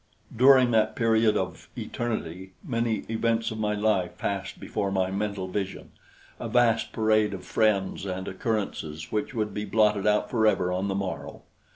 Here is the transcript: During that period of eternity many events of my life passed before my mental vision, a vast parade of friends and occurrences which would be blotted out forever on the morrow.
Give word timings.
During 0.35 0.71
that 0.71 0.95
period 0.95 1.37
of 1.37 1.69
eternity 1.77 2.53
many 2.67 3.05
events 3.07 3.51
of 3.51 3.59
my 3.59 3.75
life 3.75 4.17
passed 4.17 4.59
before 4.59 4.89
my 4.91 5.11
mental 5.11 5.47
vision, 5.47 5.91
a 6.39 6.49
vast 6.49 6.91
parade 6.91 7.35
of 7.35 7.45
friends 7.45 8.03
and 8.03 8.27
occurrences 8.27 9.11
which 9.11 9.35
would 9.35 9.53
be 9.53 9.63
blotted 9.63 10.07
out 10.07 10.27
forever 10.31 10.71
on 10.71 10.87
the 10.87 10.95
morrow. 10.95 11.43